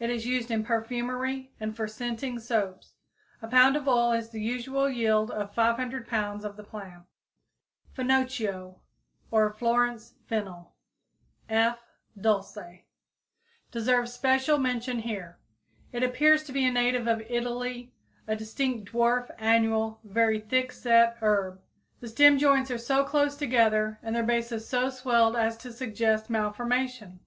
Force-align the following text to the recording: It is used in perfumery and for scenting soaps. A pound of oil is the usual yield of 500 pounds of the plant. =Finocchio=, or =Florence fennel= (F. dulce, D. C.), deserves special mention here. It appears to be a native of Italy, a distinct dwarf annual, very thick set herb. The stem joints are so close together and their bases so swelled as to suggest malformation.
It 0.00 0.08
is 0.08 0.24
used 0.26 0.50
in 0.50 0.64
perfumery 0.64 1.52
and 1.60 1.76
for 1.76 1.86
scenting 1.86 2.38
soaps. 2.38 2.94
A 3.42 3.46
pound 3.46 3.76
of 3.76 3.86
oil 3.86 4.12
is 4.12 4.30
the 4.30 4.40
usual 4.40 4.88
yield 4.88 5.30
of 5.30 5.52
500 5.54 6.08
pounds 6.08 6.46
of 6.46 6.56
the 6.56 6.64
plant. 6.64 7.04
=Finocchio=, 7.94 8.80
or 9.30 9.52
=Florence 9.52 10.14
fennel= 10.24 10.72
(F. 11.50 11.78
dulce, 12.18 12.54
D. 12.54 12.60
C.), 12.62 12.84
deserves 13.70 14.14
special 14.14 14.56
mention 14.56 15.00
here. 15.00 15.38
It 15.92 16.02
appears 16.02 16.42
to 16.44 16.52
be 16.54 16.64
a 16.64 16.72
native 16.72 17.06
of 17.06 17.20
Italy, 17.28 17.92
a 18.26 18.34
distinct 18.34 18.90
dwarf 18.94 19.30
annual, 19.38 20.00
very 20.04 20.40
thick 20.40 20.72
set 20.72 21.18
herb. 21.20 21.60
The 22.00 22.08
stem 22.08 22.38
joints 22.38 22.70
are 22.70 22.78
so 22.78 23.04
close 23.04 23.36
together 23.36 23.98
and 24.02 24.16
their 24.16 24.22
bases 24.22 24.66
so 24.66 24.88
swelled 24.88 25.36
as 25.36 25.58
to 25.58 25.70
suggest 25.70 26.30
malformation. 26.30 27.20